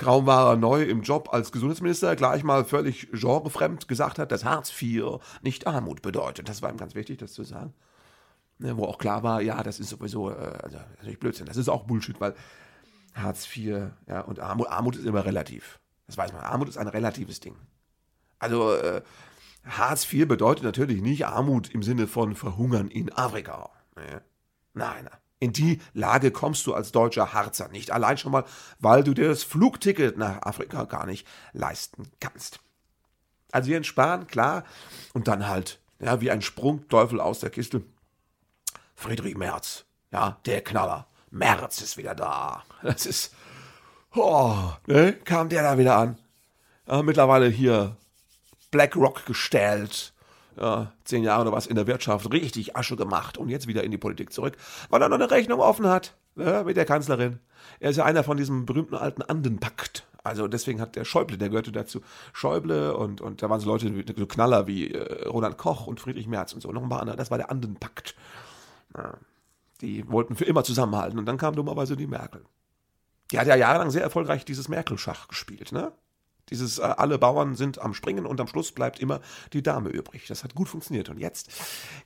kaum 0.00 0.26
war 0.26 0.50
er 0.50 0.56
neu 0.56 0.82
im 0.82 1.02
Job 1.02 1.28
als 1.32 1.52
Gesundheitsminister, 1.52 2.16
gleich 2.16 2.42
mal 2.42 2.64
völlig 2.64 3.10
genrefremd 3.12 3.86
gesagt 3.86 4.18
hat, 4.18 4.32
dass 4.32 4.44
Hartz 4.44 4.70
IV 4.80 5.18
nicht 5.42 5.66
Armut 5.66 6.00
bedeutet. 6.02 6.48
Das 6.48 6.62
war 6.62 6.70
ihm 6.70 6.78
ganz 6.78 6.94
wichtig, 6.94 7.18
das 7.18 7.34
zu 7.34 7.44
sagen. 7.44 7.74
Ne, 8.58 8.76
wo 8.76 8.84
auch 8.84 8.98
klar 8.98 9.22
war, 9.22 9.40
ja, 9.40 9.62
das 9.62 9.80
ist 9.80 9.90
sowieso, 9.90 10.30
äh, 10.30 10.58
also 10.62 10.78
natürlich 10.98 11.18
Blödsinn, 11.18 11.46
das 11.46 11.56
ist 11.56 11.68
auch 11.68 11.84
Bullshit, 11.84 12.20
weil 12.20 12.34
Hartz 13.14 13.46
IV, 13.56 13.90
ja, 14.06 14.20
und 14.22 14.40
Armut, 14.40 14.68
Armut 14.68 14.96
ist 14.96 15.06
immer 15.06 15.24
relativ. 15.24 15.80
Das 16.06 16.16
weiß 16.16 16.32
man. 16.32 16.42
Armut 16.42 16.68
ist 16.68 16.76
ein 16.76 16.88
relatives 16.88 17.40
Ding. 17.40 17.56
Also, 18.38 18.74
äh, 18.74 19.02
Hartz 19.64 20.10
IV 20.10 20.26
bedeutet 20.28 20.64
natürlich 20.64 21.02
nicht 21.02 21.26
Armut 21.26 21.70
im 21.70 21.82
Sinne 21.82 22.06
von 22.06 22.34
Verhungern 22.34 22.88
in 22.88 23.12
Afrika. 23.12 23.70
Nee. 23.96 24.18
Nein, 24.74 25.04
nein. 25.04 25.18
In 25.40 25.54
die 25.54 25.80
Lage 25.94 26.30
kommst 26.30 26.66
du 26.66 26.74
als 26.74 26.92
deutscher 26.92 27.32
Harzer 27.32 27.68
nicht. 27.68 27.90
Allein 27.90 28.18
schon 28.18 28.30
mal, 28.30 28.44
weil 28.78 29.02
du 29.02 29.14
dir 29.14 29.28
das 29.28 29.42
Flugticket 29.42 30.18
nach 30.18 30.42
Afrika 30.42 30.84
gar 30.84 31.06
nicht 31.06 31.26
leisten 31.52 32.10
kannst. 32.20 32.60
Also 33.50 33.70
Jens 33.70 33.86
Spahn, 33.86 34.26
klar. 34.26 34.64
Und 35.14 35.28
dann 35.28 35.48
halt, 35.48 35.80
ja, 35.98 36.20
wie 36.20 36.30
ein 36.30 36.42
Sprungteufel 36.42 37.20
aus 37.20 37.40
der 37.40 37.50
Kiste. 37.50 37.82
Friedrich 38.94 39.36
Merz, 39.36 39.86
ja, 40.12 40.38
der 40.44 40.62
Knaller. 40.62 41.06
März 41.30 41.80
ist 41.80 41.96
wieder 41.96 42.14
da. 42.14 42.62
Das 42.82 43.06
ist. 43.06 43.34
Oh, 44.14 44.72
ne? 44.86 45.14
Kam 45.24 45.48
der 45.48 45.62
da 45.62 45.78
wieder 45.78 45.96
an. 45.96 46.18
Ja, 46.86 47.02
mittlerweile 47.02 47.48
hier 47.48 47.96
BlackRock 48.70 49.24
gestellt. 49.24 50.12
Ja, 50.58 50.92
zehn 51.04 51.22
Jahre 51.22 51.42
oder 51.42 51.52
was 51.52 51.66
in 51.66 51.76
der 51.76 51.86
Wirtschaft, 51.86 52.32
richtig 52.32 52.76
Asche 52.76 52.96
gemacht 52.96 53.38
und 53.38 53.48
jetzt 53.48 53.66
wieder 53.66 53.84
in 53.84 53.90
die 53.90 53.98
Politik 53.98 54.32
zurück, 54.32 54.56
weil 54.88 55.00
er 55.00 55.08
noch 55.08 55.16
eine 55.16 55.30
Rechnung 55.30 55.60
offen 55.60 55.86
hat 55.86 56.14
ja, 56.36 56.64
mit 56.64 56.76
der 56.76 56.84
Kanzlerin. 56.84 57.38
Er 57.78 57.90
ist 57.90 57.96
ja 57.96 58.04
einer 58.04 58.24
von 58.24 58.36
diesem 58.36 58.66
berühmten 58.66 58.94
alten 58.94 59.22
Andenpakt. 59.22 60.06
Also 60.22 60.48
deswegen 60.48 60.80
hat 60.80 60.96
der 60.96 61.04
Schäuble, 61.04 61.38
der 61.38 61.48
gehörte 61.48 61.72
dazu, 61.72 62.02
Schäuble 62.32 62.94
und, 62.94 63.20
und 63.20 63.42
da 63.42 63.48
waren 63.48 63.60
so 63.60 63.70
Leute, 63.70 63.92
so 64.16 64.26
Knaller 64.26 64.66
wie 64.66 64.92
äh, 64.92 65.28
Roland 65.28 65.56
Koch 65.56 65.86
und 65.86 65.98
Friedrich 65.98 66.26
Merz 66.26 66.52
und 66.52 66.60
so, 66.60 66.70
noch 66.72 66.82
ein 66.82 66.88
paar 66.88 67.00
andere. 67.00 67.16
Das 67.16 67.30
war 67.30 67.38
der 67.38 67.50
Andenpakt. 67.50 68.14
Ja. 68.96 69.14
Die 69.80 70.06
wollten 70.10 70.36
für 70.36 70.44
immer 70.44 70.62
zusammenhalten. 70.62 71.18
Und 71.18 71.24
dann 71.24 71.38
kam 71.38 71.56
dummerweise 71.56 71.96
die 71.96 72.06
Merkel. 72.06 72.44
Die 73.30 73.38
hat 73.38 73.46
ja 73.46 73.56
jahrelang 73.56 73.90
sehr 73.90 74.02
erfolgreich 74.02 74.44
dieses 74.44 74.68
Merkel-Schach 74.68 75.28
gespielt, 75.28 75.72
ne? 75.72 75.92
Dieses 76.50 76.78
äh, 76.78 76.82
alle 76.82 77.18
Bauern 77.18 77.54
sind 77.54 77.80
am 77.80 77.94
Springen 77.94 78.26
und 78.26 78.40
am 78.40 78.46
Schluss 78.46 78.72
bleibt 78.72 79.00
immer 79.00 79.20
die 79.52 79.62
Dame 79.62 79.88
übrig. 79.90 80.26
Das 80.28 80.44
hat 80.44 80.54
gut 80.54 80.68
funktioniert. 80.68 81.08
Und 81.08 81.18
jetzt 81.18 81.50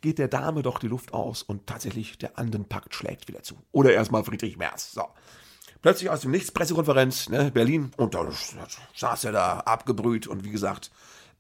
geht 0.01 0.19
der 0.19 0.29
Dame 0.29 0.63
doch 0.63 0.79
die 0.79 0.89
Luft 0.89 1.13
aus 1.13 1.43
und 1.43 1.67
tatsächlich 1.67 2.19
der 2.19 2.39
Andenpakt 2.39 2.95
schlägt 2.95 3.29
wieder 3.29 3.43
zu. 3.43 3.57
Oder 3.73 3.93
erstmal 3.93 4.25
Friedrich 4.25 4.57
Merz. 4.57 4.93
So. 4.93 5.05
Plötzlich 5.83 6.09
aus 6.09 6.21
dem 6.21 6.31
Nichts, 6.31 6.51
Pressekonferenz, 6.51 7.29
ne, 7.29 7.51
Berlin, 7.51 7.93
und 7.99 8.15
da 8.15 8.27
saß 8.97 9.25
er 9.25 9.33
da 9.33 9.59
abgebrüht 9.61 10.27
und 10.27 10.43
wie 10.43 10.51
gesagt, 10.51 10.91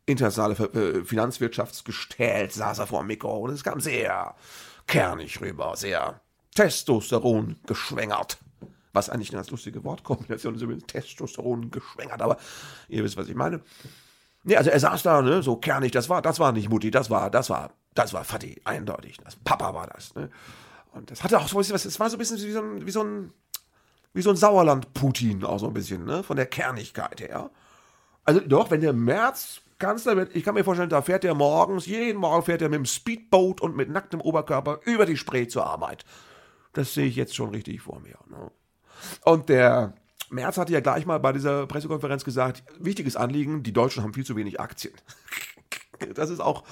internationale 0.05 0.55
äh, 0.75 1.05
Finanzwirtschaftsgestählt 1.05 2.53
saß 2.53 2.81
er 2.81 2.87
vor 2.87 3.01
dem 3.01 3.07
Mikro 3.07 3.39
und 3.39 3.51
es 3.51 3.65
kam 3.65 3.81
sehr 3.81 4.35
kernig 4.87 5.41
rüber, 5.41 5.77
sehr 5.77 6.21
Testosteron 6.55 7.57
geschwängert. 7.67 8.39
Was 8.95 9.11
eigentlich 9.11 9.29
eine 9.31 9.39
ganz 9.39 9.51
lustige 9.51 9.85
Wortkombination 9.85 10.55
ist, 10.57 10.63
übrigens 10.63 10.87
Testosteron 10.87 11.71
geschwängert, 11.71 12.23
aber 12.23 12.39
ihr 12.89 13.05
wisst, 13.05 13.19
was 13.19 13.29
ich 13.29 13.35
meine. 13.35 13.61
Nee, 14.45 14.57
also 14.57 14.71
er 14.71 14.81
saß 14.81 15.03
da, 15.03 15.21
ne, 15.21 15.43
so 15.43 15.57
kernig, 15.57 15.93
das 15.93 16.09
war, 16.09 16.23
das 16.23 16.41
war 16.41 16.53
nicht 16.53 16.71
Mutti, 16.71 16.91
das 16.91 17.11
war, 17.11 17.31
das 17.31 17.51
war, 17.51 17.73
das 17.95 18.15
war 18.15 18.25
Fatih, 18.25 18.61
eindeutig. 18.65 19.19
Das, 19.23 19.37
Papa 19.37 19.75
war 19.75 19.87
das, 19.87 20.15
ne? 20.15 20.31
Und 20.93 21.11
das 21.11 21.23
hatte 21.25 21.39
auch 21.39 21.49
so 21.49 21.57
was, 21.57 21.71
es 21.71 22.01
war 22.01 22.09
so 22.09 22.17
ein 22.17 22.19
bisschen 22.19 22.39
wie 22.39 22.53
so 22.53 22.61
ein, 22.61 22.87
wie 22.87 22.91
so 22.91 23.03
ein, 23.03 23.33
wie 24.13 24.23
so 24.23 24.31
ein 24.31 24.37
Sauerland-Putin, 24.37 25.45
auch 25.45 25.59
so 25.59 25.67
ein 25.67 25.75
bisschen, 25.75 26.05
ne, 26.05 26.23
von 26.23 26.37
der 26.37 26.47
Kernigkeit 26.47 27.21
her. 27.21 27.51
Also 28.25 28.41
doch, 28.41 28.71
wenn 28.71 28.81
der 28.81 28.93
März 28.93 29.61
Kanzler 29.79 30.17
wird, 30.17 30.35
ich 30.37 30.45
kann 30.45 30.55
mir 30.55 30.65
vorstellen, 30.65 30.89
da 30.89 31.03
fährt 31.03 31.25
er 31.25 31.35
morgens, 31.35 31.87
jeden 31.87 32.19
Morgen 32.19 32.45
fährt 32.45 32.63
er 32.63 32.69
mit 32.69 32.79
dem 32.79 32.87
Speedboat 32.87 33.61
und 33.61 33.77
mit 33.77 33.91
nacktem 33.91 34.21
Oberkörper 34.21 34.81
über 34.85 35.05
die 35.05 35.17
Spree 35.17 35.47
zur 35.47 35.67
Arbeit. 35.67 36.05
Das 36.73 36.95
sehe 36.95 37.07
ich 37.07 37.17
jetzt 37.17 37.35
schon 37.35 37.51
richtig 37.51 37.83
vor 37.83 38.01
mir. 38.01 38.17
Ne? 38.29 38.51
Und 39.25 39.49
der 39.49 39.95
Merz 40.31 40.59
hatte 40.59 40.73
ja 40.73 40.81
gleich 40.81 41.07
mal 41.07 41.19
bei 41.19 41.33
dieser 41.33 41.67
Pressekonferenz 41.67 42.25
gesagt, 42.25 42.63
wichtiges 42.79 43.17
Anliegen, 43.17 43.63
die 43.63 43.73
Deutschen 43.73 44.03
haben 44.03 44.15
viel 44.15 44.27
zu 44.27 44.37
wenig 44.37 44.61
Aktien. 44.61 44.95
Das 46.15 46.29
ist 46.29 46.41
auch, 46.41 46.65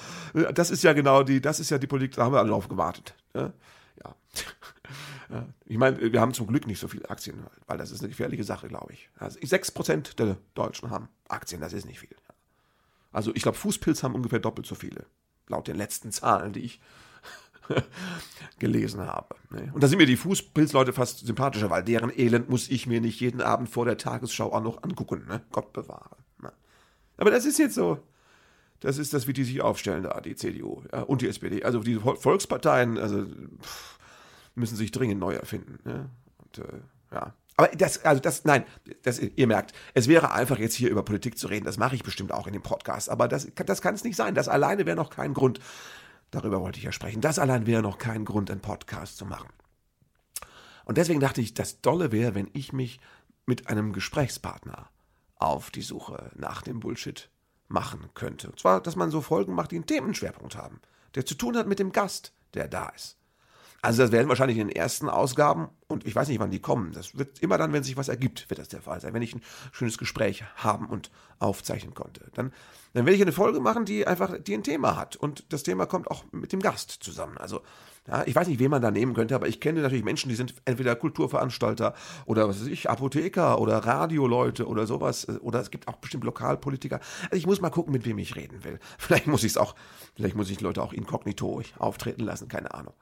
das 0.53 0.69
ist 0.69 0.83
ja 0.83 0.91
genau 0.91 1.23
die, 1.23 1.41
das 1.41 1.61
ist 1.61 1.71
ja 1.71 1.77
die 1.77 1.87
Politik, 1.87 2.17
da 2.17 2.25
haben 2.25 2.33
wir 2.33 2.39
alle 2.39 2.49
drauf 2.49 2.67
gewartet. 2.67 3.15
Ne? 3.33 3.53
Ja. 4.03 4.15
Ich 5.65 5.77
meine, 5.77 6.11
wir 6.11 6.21
haben 6.21 6.33
zum 6.33 6.45
Glück 6.45 6.67
nicht 6.67 6.79
so 6.79 6.87
viele 6.87 7.09
Aktien, 7.09 7.43
weil 7.65 7.77
das 7.77 7.89
ist 7.89 8.01
eine 8.01 8.09
gefährliche 8.09 8.43
Sache, 8.43 8.67
glaube 8.67 8.93
ich. 8.93 9.09
Also 9.17 9.39
6% 9.39 10.15
der 10.15 10.37
Deutschen 10.53 10.91
haben 10.91 11.07
Aktien, 11.27 11.61
das 11.61 11.73
ist 11.73 11.85
nicht 11.85 11.99
viel. 11.99 12.15
Also 13.11 13.33
ich 13.33 13.41
glaube, 13.41 13.57
Fußpilz 13.57 14.03
haben 14.03 14.13
ungefähr 14.13 14.39
doppelt 14.39 14.67
so 14.67 14.75
viele, 14.75 15.05
laut 15.47 15.67
den 15.67 15.77
letzten 15.77 16.11
Zahlen, 16.11 16.53
die 16.53 16.61
ich 16.61 16.81
gelesen 18.59 19.01
habe. 19.01 19.35
Ne? 19.49 19.71
Und 19.73 19.83
da 19.83 19.87
sind 19.87 19.97
mir 19.97 20.05
die 20.05 20.17
Fußpilzleute 20.17 20.93
fast 20.93 21.25
sympathischer, 21.25 21.69
weil 21.69 21.83
deren 21.83 22.11
Elend 22.17 22.49
muss 22.49 22.69
ich 22.69 22.87
mir 22.87 23.01
nicht 23.01 23.19
jeden 23.19 23.41
Abend 23.41 23.69
vor 23.69 23.85
der 23.85 23.97
Tagesschau 23.97 24.51
auch 24.51 24.63
noch 24.63 24.83
angucken. 24.83 25.25
Ne? 25.27 25.41
Gott 25.51 25.73
bewahre. 25.73 26.17
Ne? 26.41 26.51
Aber 27.17 27.31
das 27.31 27.45
ist 27.45 27.59
jetzt 27.59 27.75
so. 27.75 27.99
Das 28.79 28.97
ist 28.97 29.13
das, 29.13 29.27
wie 29.27 29.33
die 29.33 29.45
sich 29.45 29.61
aufstellen 29.61 30.03
da, 30.03 30.19
die 30.19 30.35
CDU 30.35 30.83
und 31.07 31.21
die 31.21 31.29
SPD. 31.29 31.63
Also 31.63 31.79
die 31.79 31.95
Volksparteien 31.95 32.97
also, 32.97 33.25
müssen 34.55 34.75
sich 34.75 34.91
dringend 34.91 35.21
neu 35.21 35.35
erfinden. 35.35 35.79
Ne? 35.85 36.09
Und, 36.37 36.57
äh, 36.57 36.81
ja. 37.13 37.33
Aber 37.55 37.67
das, 37.67 38.03
also 38.03 38.19
das, 38.19 38.45
nein, 38.45 38.65
das, 39.03 39.19
ihr 39.19 39.47
merkt, 39.47 39.73
es 39.93 40.07
wäre 40.07 40.31
einfach 40.31 40.57
jetzt 40.57 40.73
hier 40.73 40.89
über 40.89 41.03
Politik 41.03 41.37
zu 41.37 41.47
reden. 41.47 41.65
Das 41.65 41.77
mache 41.77 41.95
ich 41.95 42.03
bestimmt 42.03 42.31
auch 42.31 42.47
in 42.47 42.53
dem 42.53 42.63
Podcast. 42.63 43.09
Aber 43.09 43.27
das, 43.27 43.47
das 43.65 43.81
kann 43.81 43.95
es 43.95 44.03
nicht 44.03 44.15
sein. 44.15 44.35
Das 44.35 44.49
alleine 44.49 44.85
wäre 44.85 44.97
noch 44.97 45.11
kein 45.11 45.33
Grund, 45.33 45.59
Darüber 46.33 46.61
wollte 46.61 46.79
ich 46.79 46.83
ja 46.83 46.91
sprechen. 46.91 47.21
Das 47.21 47.37
allein 47.37 47.67
wäre 47.67 47.83
noch 47.83 47.99
kein 47.99 48.25
Grund, 48.25 48.49
einen 48.49 48.59
Podcast 48.59 49.17
zu 49.17 49.25
machen. 49.25 49.49
Und 50.83 50.97
deswegen 50.97 51.19
dachte 51.19 51.41
ich, 51.41 51.53
das 51.53 51.79
Dolle 51.81 52.11
wäre, 52.11 52.33
wenn 52.33 52.49
ich 52.53 52.73
mich 52.73 52.99
mit 53.45 53.67
einem 53.67 53.93
Gesprächspartner 53.93 54.89
auf 55.35 55.69
die 55.69 55.83
Suche 55.83 56.31
nach 56.33 56.63
dem 56.63 56.79
Bullshit 56.79 57.29
machen 57.67 58.09
könnte. 58.15 58.49
Und 58.49 58.59
zwar, 58.59 58.81
dass 58.81 58.95
man 58.95 59.11
so 59.11 59.21
Folgen 59.21 59.53
macht, 59.53 59.71
die 59.71 59.75
einen 59.75 59.85
Themenschwerpunkt 59.85 60.55
haben, 60.55 60.81
der 61.13 61.23
zu 61.23 61.35
tun 61.35 61.55
hat 61.55 61.67
mit 61.67 61.77
dem 61.77 61.91
Gast, 61.91 62.33
der 62.55 62.67
da 62.67 62.89
ist. 62.89 63.15
Also 63.83 64.01
das 64.01 64.13
werden 64.13 64.29
wahrscheinlich 64.29 64.57
in 64.57 64.69
den 64.69 64.75
ersten 64.75 65.09
Ausgaben, 65.09 65.67
und 65.89 66.07
ich 66.07 66.15
weiß 66.15 66.29
nicht, 66.29 66.39
wann 66.39 66.51
die 66.51 66.61
kommen, 66.61 66.93
das 66.93 67.17
wird 67.17 67.39
immer 67.39 67.57
dann, 67.57 67.73
wenn 67.73 67.83
sich 67.83 67.97
was 67.97 68.07
ergibt, 68.07 68.49
wird 68.49 68.57
das 68.57 68.69
der 68.69 68.81
Fall 68.81 69.01
sein, 69.01 69.13
wenn 69.13 69.21
ich 69.21 69.35
ein 69.35 69.41
schönes 69.73 69.97
Gespräch 69.97 70.45
haben 70.55 70.87
und 70.87 71.11
aufzeichnen 71.39 71.93
konnte. 71.93 72.21
Dann, 72.33 72.53
dann 72.93 73.05
werde 73.05 73.17
ich 73.17 73.21
eine 73.21 73.33
Folge 73.33 73.59
machen, 73.59 73.83
die 73.83 74.07
einfach, 74.07 74.37
die 74.39 74.53
ein 74.53 74.63
Thema 74.63 74.95
hat. 74.95 75.17
Und 75.17 75.51
das 75.51 75.63
Thema 75.63 75.85
kommt 75.85 76.09
auch 76.09 76.23
mit 76.31 76.53
dem 76.53 76.61
Gast 76.61 76.91
zusammen. 76.91 77.37
Also, 77.37 77.59
ja, 78.07 78.23
ich 78.25 78.33
weiß 78.33 78.47
nicht, 78.47 78.59
wen 78.59 78.71
man 78.71 78.81
da 78.81 78.89
nehmen 78.89 79.13
könnte, 79.15 79.35
aber 79.35 79.49
ich 79.49 79.59
kenne 79.59 79.81
natürlich 79.81 80.05
Menschen, 80.05 80.29
die 80.29 80.35
sind 80.35 80.55
entweder 80.63 80.95
Kulturveranstalter 80.95 81.93
oder 82.25 82.47
was 82.47 82.61
weiß 82.61 82.67
ich, 82.67 82.89
Apotheker 82.89 83.59
oder 83.59 83.79
Radioleute 83.79 84.65
oder 84.65 84.87
sowas. 84.87 85.27
Oder 85.41 85.59
es 85.59 85.71
gibt 85.71 85.89
auch 85.89 85.97
bestimmt 85.97 86.23
Lokalpolitiker. 86.23 87.01
Also 87.23 87.35
ich 87.35 87.47
muss 87.47 87.59
mal 87.59 87.69
gucken, 87.69 87.91
mit 87.91 88.05
wem 88.05 88.17
ich 88.17 88.37
reden 88.37 88.63
will. 88.63 88.79
Vielleicht 88.97 89.27
muss 89.27 89.43
ich 89.43 89.51
es 89.51 89.57
auch, 89.57 89.75
vielleicht 90.15 90.37
muss 90.37 90.49
ich 90.49 90.61
Leute 90.61 90.81
auch 90.81 90.93
inkognito 90.93 91.61
auftreten 91.79 92.23
lassen, 92.23 92.47
keine 92.47 92.73
Ahnung. 92.73 92.93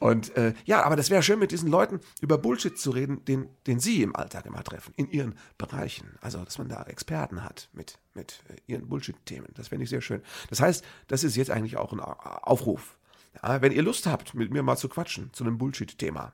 Und 0.00 0.36
äh, 0.36 0.54
ja, 0.64 0.82
aber 0.82 0.96
das 0.96 1.10
wäre 1.10 1.22
schön, 1.22 1.38
mit 1.38 1.50
diesen 1.50 1.70
Leuten 1.70 2.00
über 2.20 2.38
Bullshit 2.38 2.78
zu 2.78 2.90
reden, 2.90 3.24
den, 3.24 3.48
den 3.66 3.80
sie 3.80 4.02
im 4.02 4.14
Alltag 4.14 4.46
immer 4.46 4.62
treffen, 4.62 4.92
in 4.96 5.10
ihren 5.10 5.34
Bereichen. 5.58 6.16
Also, 6.20 6.44
dass 6.44 6.58
man 6.58 6.68
da 6.68 6.82
Experten 6.84 7.44
hat 7.44 7.68
mit, 7.72 7.98
mit 8.14 8.42
äh, 8.48 8.56
ihren 8.66 8.88
Bullshit-Themen. 8.88 9.48
Das 9.54 9.68
fände 9.68 9.84
ich 9.84 9.90
sehr 9.90 10.00
schön. 10.00 10.22
Das 10.50 10.60
heißt, 10.60 10.84
das 11.08 11.24
ist 11.24 11.36
jetzt 11.36 11.50
eigentlich 11.50 11.76
auch 11.76 11.92
ein 11.92 12.00
Aufruf. 12.00 12.96
Ja, 13.42 13.60
wenn 13.62 13.72
ihr 13.72 13.82
Lust 13.82 14.06
habt, 14.06 14.34
mit 14.34 14.50
mir 14.52 14.62
mal 14.62 14.76
zu 14.76 14.88
quatschen 14.88 15.32
zu 15.32 15.44
einem 15.44 15.58
Bullshit-Thema. 15.58 16.32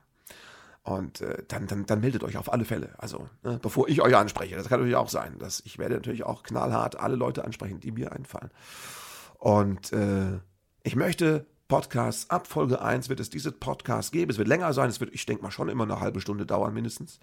Und 0.83 1.21
äh, 1.21 1.43
dann, 1.47 1.67
dann, 1.67 1.85
dann 1.85 1.99
meldet 1.99 2.23
euch 2.23 2.37
auf 2.37 2.51
alle 2.51 2.65
Fälle. 2.65 2.95
Also, 2.97 3.29
ne, 3.43 3.59
bevor 3.61 3.87
ich 3.87 4.01
euch 4.01 4.15
anspreche. 4.15 4.55
Das 4.55 4.67
kann 4.67 4.79
natürlich 4.79 4.95
auch 4.95 5.09
sein. 5.09 5.37
Dass 5.37 5.61
ich 5.65 5.77
werde 5.77 5.95
natürlich 5.95 6.23
auch 6.23 6.43
knallhart 6.43 6.99
alle 6.99 7.15
Leute 7.15 7.45
ansprechen, 7.45 7.79
die 7.79 7.91
mir 7.91 8.11
einfallen. 8.11 8.49
Und 9.37 9.93
äh, 9.93 10.39
ich 10.83 10.95
möchte 10.95 11.45
Podcasts. 11.71 12.29
Ab 12.29 12.47
Folge 12.47 12.81
1 12.81 13.07
wird 13.07 13.21
es 13.21 13.29
diese 13.29 13.53
Podcasts 13.53 14.11
geben. 14.11 14.29
Es 14.29 14.37
wird 14.37 14.49
länger 14.49 14.73
sein. 14.73 14.89
Es 14.89 14.99
wird, 14.99 15.15
ich 15.15 15.25
denke 15.25 15.41
mal, 15.41 15.51
schon 15.51 15.69
immer 15.69 15.85
eine 15.85 16.01
halbe 16.01 16.19
Stunde 16.19 16.45
dauern, 16.45 16.73
mindestens. 16.73 17.17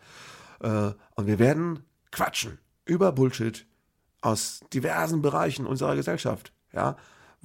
Äh, 0.60 0.92
und 1.16 1.26
wir 1.26 1.38
werden 1.38 1.84
quatschen 2.12 2.56
über 2.86 3.12
Bullshit 3.12 3.66
aus 4.22 4.60
diversen 4.72 5.20
Bereichen 5.20 5.66
unserer 5.66 5.96
Gesellschaft. 5.96 6.54
Ja, 6.72 6.96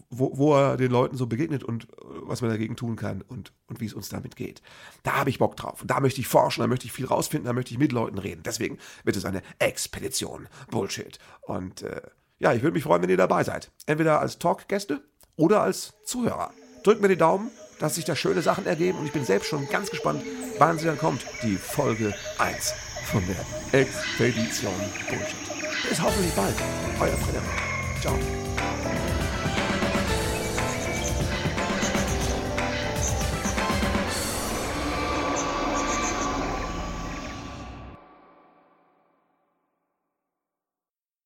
wo, 0.10 0.38
wo 0.38 0.56
er 0.56 0.78
den 0.78 0.92
Leuten 0.92 1.18
so 1.18 1.28
begegnet 1.28 1.62
und 1.66 1.84
äh, 1.84 1.88
was 2.22 2.40
man 2.40 2.52
dagegen 2.52 2.78
tun 2.78 2.96
kann 2.96 3.22
und, 3.22 3.52
und 3.68 3.82
wie 3.82 3.86
es 3.86 3.94
uns 3.94 4.08
damit 4.08 4.38
geht. 4.38 4.62
Da 5.04 5.18
habe 5.18 5.30
ich 5.30 5.40
Bock 5.40 5.58
drauf. 5.58 5.82
Und 5.82 5.92
da 5.92 6.00
möchte 6.00 6.22
ich 6.22 6.30
forschen, 6.30 6.62
da 6.62 6.68
möchte 6.68 6.86
ich 6.86 6.94
viel 6.94 7.06
rausfinden, 7.06 7.48
da 7.48 7.54
möchte 7.54 7.74
ich 7.74 7.80
mit 7.80 7.92
Leuten 7.92 8.18
reden. 8.18 8.44
Deswegen 8.46 8.78
wird 9.04 9.18
es 9.18 9.26
eine 9.26 9.42
Expedition. 9.60 10.48
Bullshit. 10.72 11.20
Und 11.42 11.82
äh, 11.82 12.02
ja, 12.40 12.54
ich 12.54 12.64
würde 12.64 12.76
mich 12.76 12.84
freuen, 12.84 13.02
wenn 13.02 13.10
ihr 13.10 13.18
dabei 13.18 13.44
seid. 13.44 13.74
Entweder 13.88 14.22
als 14.22 14.40
Talkgäste 14.40 15.04
oder 15.36 15.64
als 15.64 15.94
Zuhörer. 16.06 16.54
Drückt 16.84 17.02
mir 17.02 17.08
die 17.08 17.18
Daumen, 17.18 17.50
dass 17.80 17.96
sich 17.96 18.06
da 18.06 18.16
schöne 18.16 18.42
Sachen 18.42 18.66
ergeben 18.66 19.00
und 19.00 19.06
ich 19.06 19.14
bin 19.14 19.26
selbst 19.26 19.48
schon 19.48 19.68
ganz 19.70 19.90
gespannt, 19.90 20.24
wann 20.60 20.78
sie 20.78 20.86
dann 20.86 20.98
kommt. 20.98 21.26
Die 21.42 21.56
Folge 21.56 22.14
1 22.38 22.74
von 23.12 23.24
der 23.26 23.80
Expedition 23.80 24.74
Bullshit. 25.10 25.90
Bis 25.90 26.02
hoffentlich 26.02 26.34
bald. 26.34 26.56
Euer 27.00 27.18
Frederik. 27.18 28.02
Ciao. 28.02 28.43